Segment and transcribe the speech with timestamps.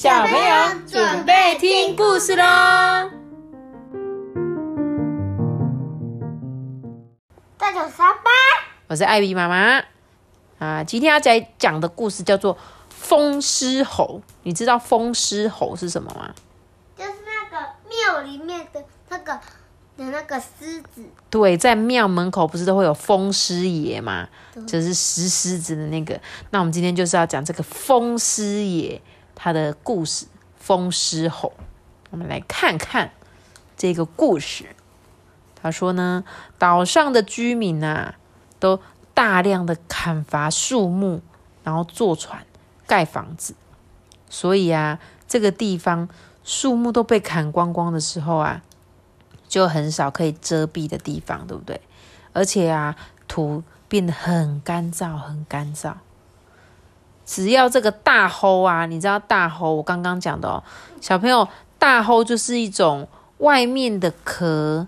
[0.00, 3.10] 小朋友准备听故事喽！
[7.58, 8.30] 大家三八，
[8.86, 9.82] 我是艾比妈妈
[10.60, 10.84] 啊。
[10.84, 12.54] 今天要讲讲的故事叫做
[12.88, 14.22] 《风狮吼》。
[14.44, 16.32] 你知道风狮吼是什么吗？
[16.96, 19.32] 就是那个庙里面的那个
[19.96, 21.04] 的那个狮子。
[21.28, 24.28] 对，在庙门口不是都会有风狮爷吗？
[24.64, 26.20] 就是石狮子的那个。
[26.50, 29.02] 那我们今天就是要讲这个风狮爷
[29.40, 31.52] 他的故事，《风狮吼》。
[32.10, 33.12] 我们来看看
[33.76, 34.74] 这个故事。
[35.62, 36.24] 他说呢，
[36.58, 38.16] 岛上的居民啊，
[38.58, 38.80] 都
[39.14, 41.20] 大量的砍伐树木，
[41.62, 42.44] 然后坐船
[42.86, 43.54] 盖房子。
[44.28, 46.08] 所以啊，这个地方
[46.42, 48.62] 树木都被砍光光的时候啊，
[49.46, 51.80] 就很少可以遮蔽的地方，对不对？
[52.32, 52.96] 而且啊，
[53.28, 55.94] 土变得很干燥，很干燥。
[57.28, 60.64] 只要这个大吼啊，你知道大吼，我刚刚讲的哦，
[60.98, 61.46] 小朋友，
[61.78, 64.86] 大吼就是一种外面的壳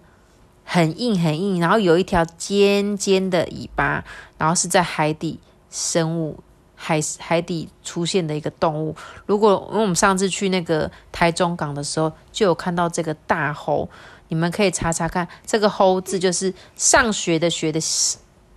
[0.64, 4.02] 很硬很硬，然后有一条尖尖的尾巴，
[4.38, 6.42] 然后是在海底生物
[6.74, 8.96] 海海底出现的一个动物。
[9.26, 13.86] 如果因为我们上次去那个台中港的时候，就有看到这个大吼，
[14.28, 17.78] 你们可以查查看，这个吼字就是上学的学的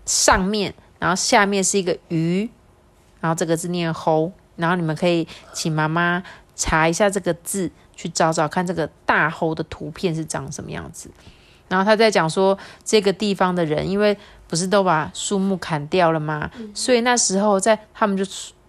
[0.06, 2.50] 上面，然后下面是一个鱼。
[3.24, 6.22] 然后这个字念“吼”，然后你们可以请妈妈
[6.58, 11.10] 查一下这个字，去找找看这个大吼的图片是长什么样子。
[11.70, 14.18] 然后他在讲说，这个地方的人，因为
[14.50, 16.52] 不是都把树木砍掉了吗？
[16.76, 18.26] 所以那时候在他们就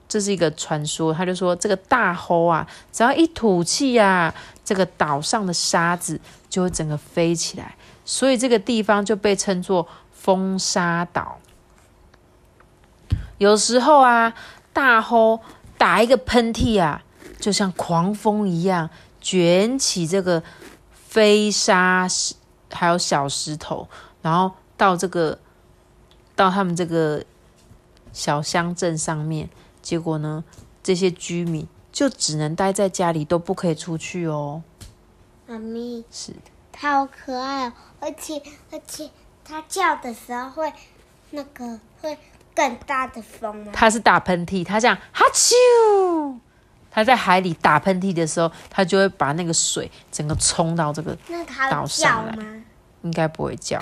[0.07, 4.33] 这是一个传说，他就说这个大吼啊，只要一吐气啊，
[4.65, 7.75] 这个岛上的沙子就会整个飞起来，
[8.05, 11.41] 所以这个地方就被称作风沙岛。
[13.45, 14.33] 有时候啊，
[14.73, 15.39] 大吼
[15.77, 17.05] 打一个喷嚏啊，
[17.39, 18.89] 就像狂风一样
[19.21, 20.43] 卷起这个
[20.95, 22.35] 飞沙石，
[22.73, 23.87] 还有小石头，
[24.23, 25.39] 然后到这个
[26.35, 27.23] 到他们这个
[28.15, 29.51] 小乡镇上面。
[29.83, 30.43] 结果呢，
[30.83, 34.63] 这些居民就只能待在家里，都不可以出去哦。
[35.47, 36.33] 妈咪是，
[36.73, 39.11] 它好可爱哦，而且而且
[39.45, 40.73] 它叫的时候会
[41.29, 42.17] 那个会。
[42.55, 43.73] 更大的风吗？
[43.73, 45.55] 它是打喷嚏，它这样哈啾，
[46.91, 51.17] 它在海里打喷嚏的时候，它就会把那个水整个冲到这个
[51.71, 52.37] 岛上来。
[53.03, 53.79] 应该不会叫。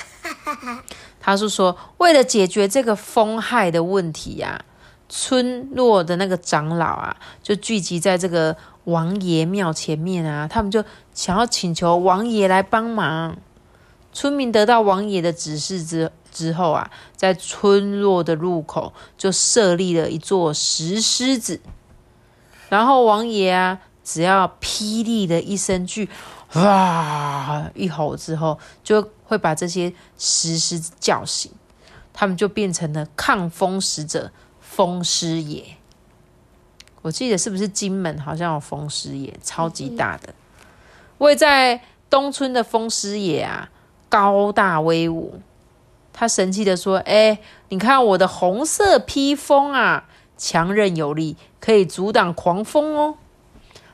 [1.20, 4.60] 他是说，为了解决这个风害的问题呀，
[5.08, 10.84] 村落的那个长老啊，就聚集在这个王爷庙前面啊，他们就
[11.14, 13.36] 想要请求王爷来帮忙。
[14.12, 21.60] 村民得到王爷的指示之之后啊，在村落的入口就设立了一座石狮子，
[22.68, 26.08] 然后王爷啊，只要霹雳的一声巨
[26.54, 31.50] “哇”一吼之后，就会把这些石狮子叫醒，
[32.12, 34.30] 他们就变成了抗风使者
[34.60, 35.76] 风狮爷。
[37.00, 40.34] 我记得是不是金门好像有风狮爷，超级大的，
[41.18, 43.70] 位在东村的风狮爷啊。
[44.12, 45.40] 高大威武，
[46.12, 47.38] 他神气的说：“哎，
[47.70, 50.04] 你看我的红色披风啊，
[50.36, 53.14] 强韧有力，可以阻挡狂风哦。”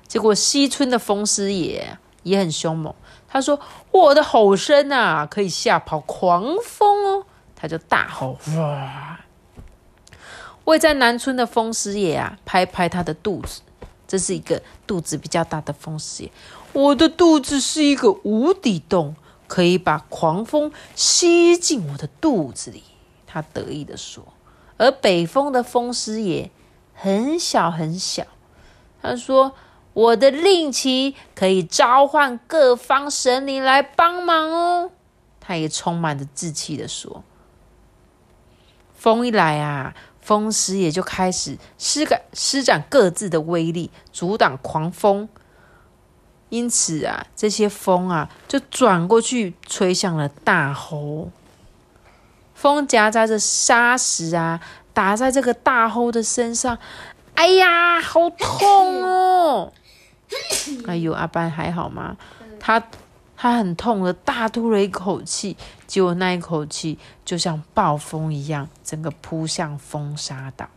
[0.08, 2.92] 结果西村的风师爷也很凶猛，
[3.28, 3.60] 他说
[3.92, 7.24] ：“我的吼声啊，可以吓跑狂风哦。”
[7.54, 9.20] 他就大吼：“哇！”
[10.66, 13.60] 位在南村的风师爷啊，拍拍他的肚子，
[14.08, 16.30] 这是一个肚子比较大的风师爷，
[16.72, 19.14] 我的肚子是一个无底洞。
[19.48, 22.84] 可以把狂风吸进我的肚子里，
[23.26, 24.24] 他得意的说。
[24.76, 26.52] 而北风的风师爷
[26.94, 28.24] 很小很小，
[29.02, 29.54] 他说
[29.92, 34.92] ：“我的令旗可以召唤各方神灵来帮忙哦。”
[35.40, 37.24] 他也充满着志气的说。
[38.94, 45.28] 风一来啊，风师爷就开始施展施展各自的威力，阻挡狂风。
[46.50, 51.30] 因此啊，这些风啊，就转过去吹向了大吼。
[52.54, 54.60] 风夹杂着沙石啊，
[54.92, 56.78] 打在这个大吼的身上。
[57.34, 59.72] 哎呀，好痛哦！
[60.86, 62.16] 哎呦，阿班还好吗？
[62.58, 62.82] 他
[63.36, 65.56] 他很痛的，大吐了一口气。
[65.86, 70.68] 结果那一口气就像暴风一样，整个扑向风沙岛。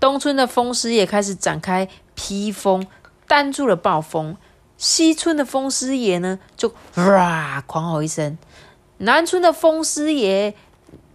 [0.00, 2.84] 东村的风师也开始展开披风。
[3.26, 4.36] 担住了暴风，
[4.76, 8.36] 西村的风师爷呢，就哇狂吼一声；
[8.98, 10.54] 南村的风师爷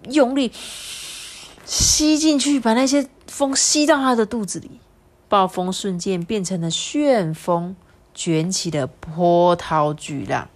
[0.09, 0.51] 用力
[1.65, 4.79] 吸进去，把那些风吸到他的肚子里。
[5.27, 7.75] 暴风瞬间变成了旋风，
[8.15, 10.49] 卷起了波涛巨浪。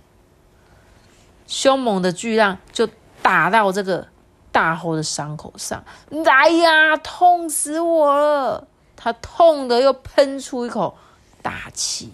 [1.45, 2.89] 凶猛的巨浪就
[3.21, 4.07] 打到这个
[4.51, 5.83] 大猴的伤口上，
[6.25, 8.67] 哎呀，痛死我了！
[8.95, 10.97] 他痛的又喷出一口
[11.43, 12.13] 大气，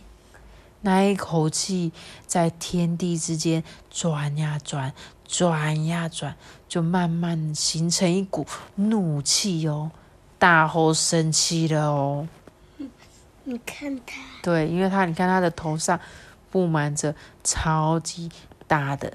[0.82, 1.94] 那一口气
[2.28, 4.94] 在天地之间转呀转，
[5.26, 6.36] 转呀转，
[6.68, 8.46] 就慢慢形成一股
[8.76, 9.92] 怒气哦。
[10.38, 12.28] 大吼生气了哦。
[13.46, 15.98] 你看他，对，因为他你看他的头上
[16.52, 18.30] 布满着超级
[18.68, 19.14] 大的。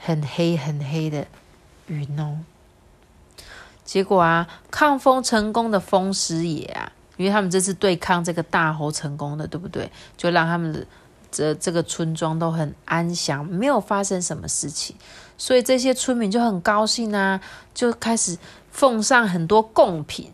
[0.00, 1.26] 很黑很黑的
[1.88, 2.38] 云哦，
[3.84, 9.92] 结果啊，抗风成功的风师爷啊，因为他们这次对抗这个大猴成功的，对不对？
[10.16, 10.86] 就让他们的
[11.30, 14.96] 这这个村庄都很安详，没有发生什么事情，
[15.36, 17.38] 所以这些村民就很高兴啊，
[17.74, 18.38] 就开始
[18.70, 20.32] 奉上很多贡品。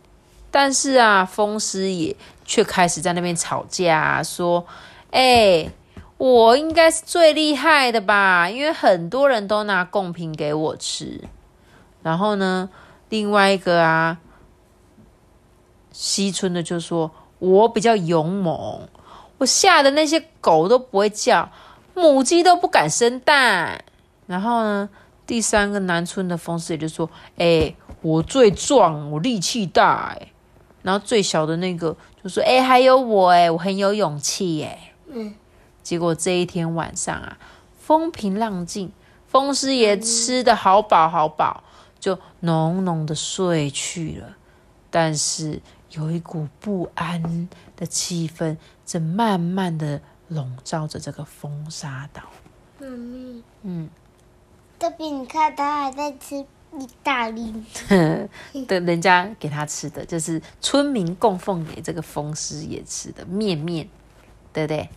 [0.52, 2.14] 但是啊，风师爷
[2.44, 4.64] 却开始在那边吵架，说
[5.10, 5.68] ：“哎。”
[6.16, 11.20] 我应该是最厉害的吧，因为很多人都拿贡品给我吃。
[12.04, 12.70] 然后呢，
[13.08, 14.16] 另外一个啊，
[15.96, 17.08] 西村的就说
[17.38, 18.88] ：“我比较勇猛，
[19.38, 21.48] 我吓得那些狗都不会叫，
[21.94, 23.84] 母鸡都不敢生蛋。”
[24.26, 24.88] 然后呢，
[25.24, 27.08] 第三个南村的风师也就说
[27.38, 30.32] ：“哎，我最壮，我力气大。”哎，
[30.82, 35.34] 然后最小的那个就说：“哎，还有我，哎，我很有勇气。”哎，嗯。
[35.84, 37.38] 结果这一天晚上啊，
[37.78, 38.90] 风平浪静，
[39.28, 41.62] 风师爷吃的好饱好饱，
[42.00, 44.36] 就浓浓的睡去了。
[44.90, 45.60] 但是
[45.96, 52.22] 有一股不安的气氛正慢慢的笼罩着这个风沙岛。
[52.78, 53.88] 妈咪，嗯，
[54.78, 57.52] 这边你看，他还在吃意大利，
[58.66, 63.88] 的人家给他吃的，就是村民供奉给这个风师爷吃的面面，
[64.52, 64.88] 对不对？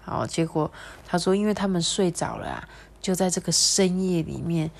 [0.00, 0.70] 好，结果
[1.06, 2.68] 他说，因为他们睡着了啊，
[3.00, 4.70] 就在这个深夜里面，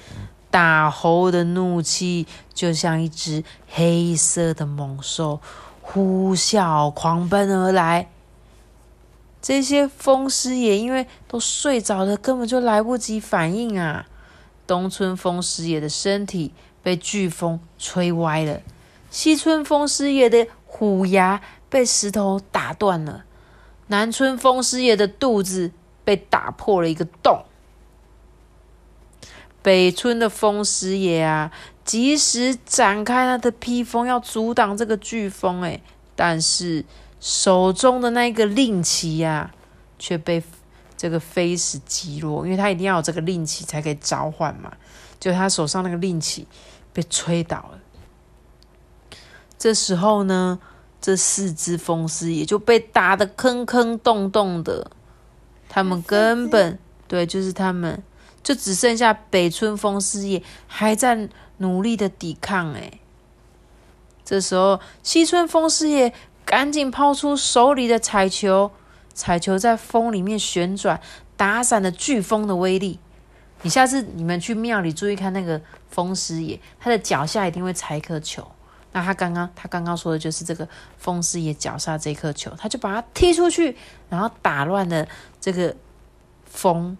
[0.50, 5.40] 大猴的怒气就像一只黑色的猛兽
[5.80, 8.08] 呼啸狂奔而来。
[9.40, 14.06] 这些风师爷因为都睡着了，根本就来不及反应啊！
[14.66, 16.52] 东村风师爷的身体
[16.82, 18.60] 被飓风吹歪了，
[19.10, 21.40] 西村风师爷的虎牙
[21.70, 23.24] 被石头打断了。
[23.86, 25.70] 南村风师爷的肚子
[26.04, 27.44] 被打破了一个洞，
[29.62, 31.52] 北村的风师爷啊，
[31.84, 35.80] 及时展开他的披风要阻挡这个飓风，哎，
[36.14, 36.84] 但是
[37.20, 39.52] 手中的那个令旗呀，
[39.98, 40.42] 却被
[40.96, 44.72] 这个飞石击落，因为他一定要有这个令旗才可以召唤嘛，
[45.18, 46.46] 就他手上那个令旗
[46.92, 47.78] 被吹倒了。
[49.58, 50.58] 这时候呢？
[51.00, 54.90] 这四只风狮也就被打得坑坑洞洞的，
[55.68, 56.76] 他们根本
[57.06, 58.02] 对，就是他们，
[58.42, 62.72] 就只剩下北村风师爷还在努力的抵抗。
[62.74, 63.00] 哎，
[64.24, 66.12] 这时候西村风师爷
[66.44, 68.70] 赶紧抛出手里的彩球，
[69.12, 71.00] 彩球在风里面旋转，
[71.36, 72.98] 打散了飓风的威力。
[73.62, 75.60] 你下次你们去庙里注意看那个
[75.90, 78.46] 风师爷，他的脚下一定会踩一颗球。
[78.92, 83.76] 那他刚刚他刚刚说的就是这个风师爷脚下这颗球，他就把它踢出去，
[84.08, 85.06] 然后打乱了
[85.40, 85.74] 这个
[86.46, 86.96] 风。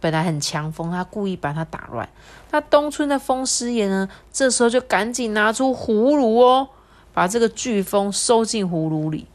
[0.00, 2.08] 本来很强风，他故意把它打乱。
[2.50, 6.68] 那东村的风师爷呢，这时候就赶紧拿出葫芦哦，
[7.12, 9.26] 把这个飓风收进葫芦里。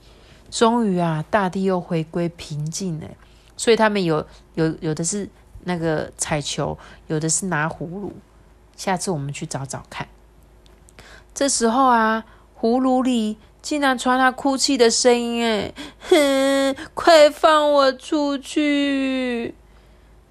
[0.50, 3.08] 终于啊，大地又回归平静了。
[3.58, 5.30] 所以他们有有有的是
[5.64, 6.78] 那个彩球，
[7.08, 8.14] 有的是拿葫芦。
[8.76, 10.08] 下次我们去找找看。
[11.34, 12.26] 这时候啊，
[12.60, 15.74] 葫芦里竟然传来哭泣的声音，哎，
[16.10, 19.56] 哼，快放我出去！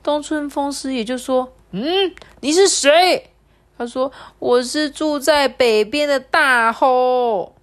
[0.03, 3.31] 东村风师也就说：“嗯，你是谁？”
[3.79, 7.55] 他说：“我是住在北边的大吼。”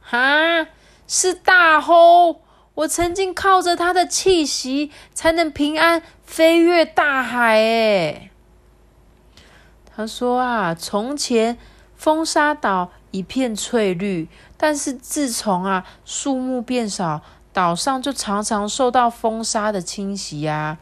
[0.00, 0.66] 哈，
[1.06, 2.40] 是大吼！
[2.74, 8.30] 我曾经靠着他的气息才能平安飞越大海，哎。
[9.94, 11.58] 他说啊，从前。
[11.96, 14.28] 风沙岛一片翠绿，
[14.58, 17.22] 但是自从啊树木变少，
[17.54, 20.76] 岛上就常常受到风沙的侵袭啊。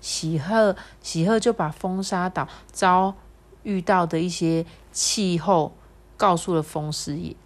[0.00, 3.14] 喜鹤喜鹤就把风沙岛遭
[3.62, 5.72] 遇到的一些气候
[6.16, 7.36] 告诉了风师爷。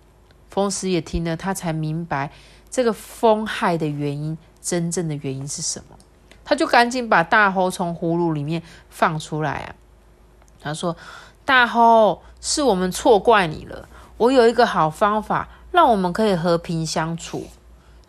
[0.48, 2.32] 风师爷听了，他才明白
[2.70, 5.96] 这个风害的原因，真正的原因是什么。
[6.44, 9.74] 他就赶紧把大猴从葫芦里面放出来啊。
[10.60, 10.96] 他说。
[11.46, 13.86] 大猴，是我们错怪你了。
[14.16, 17.48] 我有一个好方法，让我们可以和平相处。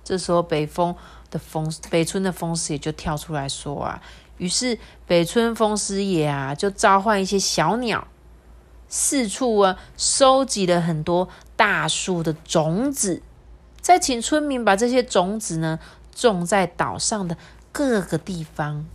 [0.06, 0.96] 这时候，北风
[1.30, 4.02] 的风北村的风师爷就跳出来说啊，
[4.38, 4.78] 于是
[5.08, 8.08] 北村风师爷啊就召唤一些小鸟，
[8.88, 13.22] 四处啊收集了很多大树的种子，
[13.80, 15.80] 再请村民把这些种子呢
[16.14, 17.38] 种在岛上的
[17.72, 18.86] 各个地方。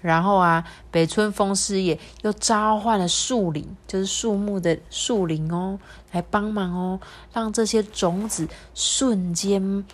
[0.00, 5.78] 然后啊，北村风师爷又召唤了树林，就是树木的树林哦，
[6.10, 7.00] 来帮忙哦，
[7.32, 9.84] 让这些种子瞬间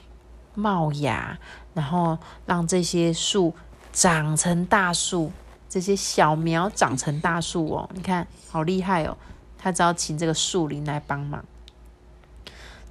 [0.55, 1.39] 冒芽，
[1.75, 3.55] 然后让这些树
[3.99, 5.33] 长成大树，
[5.69, 7.91] 这些小苗长成大树哦。
[7.93, 9.17] 你看，好厉害哦！
[9.59, 11.45] 他只要请这个树林来帮忙。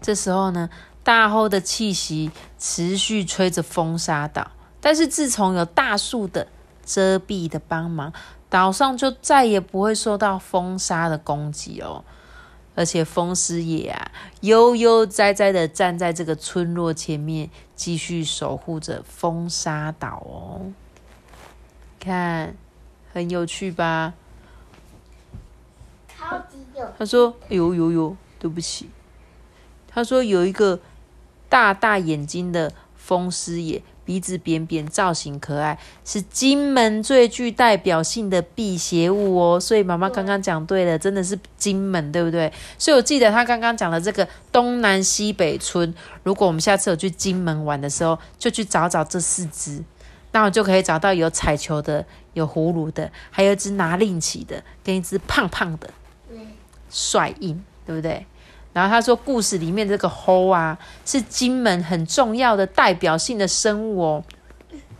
[0.01, 0.69] 这时候呢，
[1.05, 6.45] 大后的气息持续吹着风沙岛，但是自从有大树的
[6.83, 8.11] 遮蔽的帮忙，
[8.49, 12.03] 岛上就再也不会受到风沙的攻击哦。
[12.75, 14.11] 而且风师爷啊，
[14.41, 20.73] 悠悠哉哉的站在这个村落前面，继续守护着风沙岛哦。
[22.07, 22.55] 看，
[23.13, 24.13] 很有趣吧？
[26.07, 26.91] 超级有。
[26.97, 28.89] 他说：“哎呦呦呦，对不起。”
[29.87, 30.79] 他说：“有一个
[31.49, 39.59] 大大眼睛的风师爷。”鼻子扁扁，造型可爱，是金门最具代表性的辟邪物哦。
[39.59, 42.49] 所以妈妈刚刚讲对了，真的是金门，对不对？
[42.77, 49.83] 所以我记得他刚刚讲的这个东南西北村，如果我们下次有去金门玩的时候，就去找找这四只，
[50.37, 55.89] 那我就可以找到有彩球的、有葫芦的，还有一只拿令旗的，跟一只胖胖的，
[56.91, 58.23] 帅印，对不对？
[58.71, 64.23] 然后他说，故事里面这个猴啊，是金门很重要的代表性的生物哦。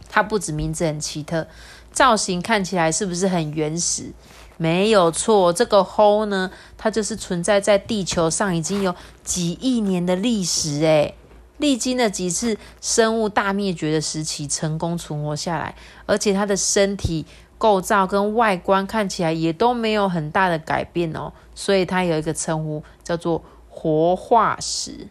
[0.09, 1.45] 它不止名字很奇特，
[1.91, 4.11] 造型看起来是不是很原始？
[4.57, 11.13] 没有错，这个猴呢，它就是存在在地球上已经有几亿年的历史诶，
[11.57, 17.25] 历经了几次生物大灭绝的时期，成功存活下来，而且它的身体
[17.57, 23.43] 构造跟外观看起来也都没有很大的改变哦，所以它有一个称呼叫做。
[23.79, 25.07] 活化石，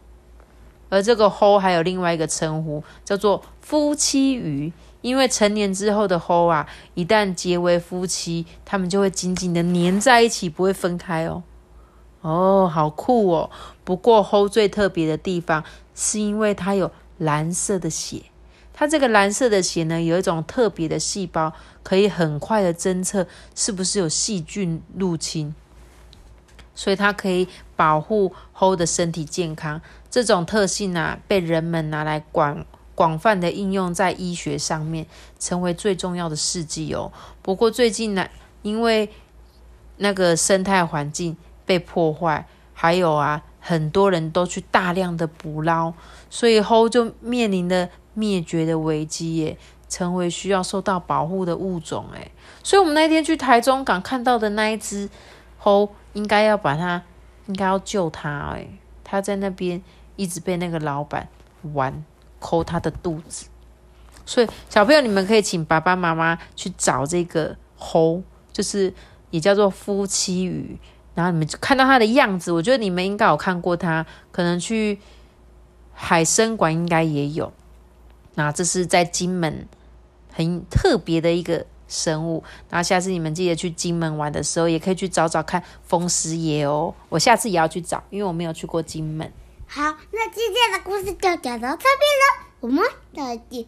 [0.89, 4.73] 而这个猴还有另外一个称呼，叫做夫妻鱼。
[5.03, 11.45] 因为成年之后的猴啊，一旦结为夫妻，他们就会紧紧的粘在一起，不会分开哦。
[12.23, 13.51] 哦，好酷哦！
[13.85, 15.63] 不过猴最特别的地方，
[15.97, 18.23] 是因为它有蓝色的血。
[18.73, 25.55] 它这个蓝色的血呢，有一种特别的细胞，可以很快的侦测是不是有细菌入侵。
[26.75, 35.07] 所以它可以保护猴的身体健康，这种特性啊，被人们拿来广广泛的应用在医学上面，
[35.39, 37.11] 成为最重要的试剂哦。
[37.41, 38.29] 不过最近呢，
[38.61, 39.11] 因为
[39.97, 41.35] 那个生态环境
[41.65, 45.93] 被破坏，还有啊，很多人都去大量的捕捞，
[46.31, 49.59] 所以猴就面临的灭绝的危机耶，
[49.89, 52.31] 成为需要受到保护的物种诶。
[52.63, 55.11] 所以我们那天去台中港看到的那一只
[55.59, 55.89] 猴。
[56.17, 57.03] 应该要把它，
[57.45, 58.67] 应该要救它哎！
[59.05, 59.83] 它在那边
[60.17, 61.29] 一直被那个老板
[61.75, 62.03] 玩，
[62.41, 63.49] 抠它的肚子。
[64.25, 68.95] 所以小朋友，你们可以请爸爸妈妈去找这个猴，就是
[69.29, 70.79] 也叫做夫妻鱼。
[71.17, 75.01] 然后你们就看到它的样子，我觉得你们应该有看过它，可能去
[75.93, 77.53] 海参馆应该也有。
[78.37, 79.67] 那这是在金门
[80.33, 81.67] 很特别的一个。
[81.89, 86.93] 生物，然后下次你们记得去金门玩的时候，也可以去找找看风师爷哦。
[87.09, 89.33] 我下次也要去找，因为我没有去过金门。
[89.69, 93.65] 好，那今天的故事就讲到这边了，我们再见，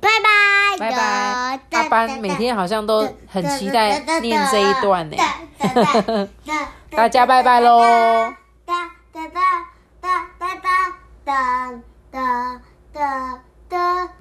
[0.00, 1.60] 拜拜，拜拜。
[1.72, 5.16] 阿班每天好像都很期待念这一段呢。
[6.90, 7.80] 大家拜拜喽。
[8.64, 9.40] 哒哒哒
[10.00, 10.70] 哒哒哒
[11.24, 11.72] 哒
[12.12, 12.60] 哒
[12.92, 14.14] 哒哒。